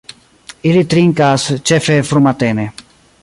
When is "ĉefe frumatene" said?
1.71-2.69